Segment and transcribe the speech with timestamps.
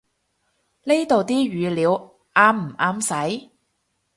[0.85, 3.05] 呢度啲語料啱唔啱
[3.41, 3.49] 使